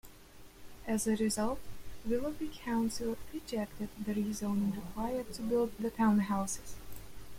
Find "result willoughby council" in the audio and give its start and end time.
1.15-3.17